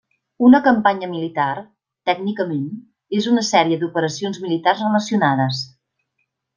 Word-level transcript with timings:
Una 0.45 0.61
campanya 0.67 1.09
militar, 1.11 1.51
tècnicament, 2.11 2.65
és 3.21 3.29
una 3.35 3.47
sèrie 3.53 3.81
d'operacions 3.85 4.43
militars 4.49 4.87
relacionades. 4.89 5.65